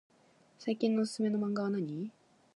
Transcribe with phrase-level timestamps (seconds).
[0.57, 2.11] 最近のおすすめマンガはなに？